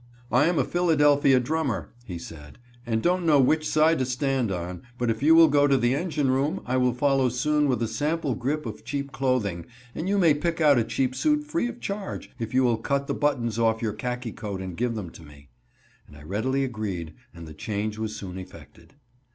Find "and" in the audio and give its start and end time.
2.87-3.03, 9.93-10.09, 14.59-14.75, 16.07-16.17, 17.31-17.47